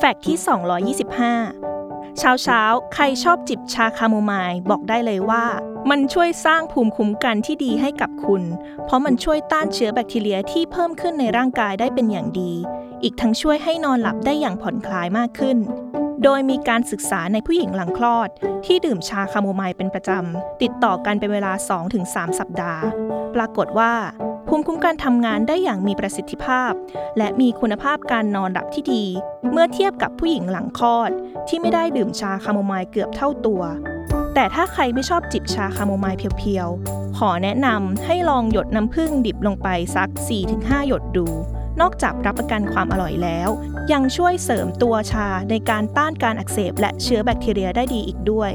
[0.00, 0.36] แฟกต์ที่
[1.04, 2.62] 225 เช้าเช้า
[2.94, 5.44] ใครชอบจิบชาคาโมไมล์บอกได้เลยว่า
[5.90, 8.42] มันช่วยสร้างภูมิคุ้มกันที่ดีให้กับคุณ
[8.84, 12.52] เพราะมันช่วยต้านเชื้อแบคทีเรียที่เพิ่มขึ้นในร่างกายได้เป็นอย่างดี
[13.02, 15.58] อีกทั้งช่วยให้นอนหลับได้อย่างผ่อนคลายมากขึ้น
[16.22, 18.28] โดยมีการศึกษาในผู้หญิงหลังคลอด
[18.66, 21.52] ที่ดื่มชาคาโมไมล์เป็นประจำ ติดต่อกันเป็นเวลา
[21.94, 22.82] 2-3 สัปดาห์
[23.34, 23.92] ปรากฏว่า
[24.48, 26.72] ภูมิคุ้มกันทำงานได้อย่างมีประสิทธิภาพ
[27.18, 29.04] และมีคุณภาพการนอนหลับที่ดี
[29.52, 31.10] เมื่อเทียบกับผู้หญิงหลังคลอด
[31.48, 33.62] ที่ไม่ได้ดื่มชาคาโมไมล์เกือบเท่าตัว
[34.34, 40.08] แต่ถ้าใครไม่ชอบจิบชาคาโมไมล์เพียวๆ ขอแนะนำให้ลองหยดน้ำผึ้งดิบลงไปสัก
[40.48, 41.26] 4-5 หยดดู
[41.80, 43.48] นอกจากรับประกันความอร่อยแล้ว
[43.92, 48.52] ยังช่วยเสริมตัวชาในการต้านการอักเสบและเชื้อแบคทีเรียได้ดีอีกด้วย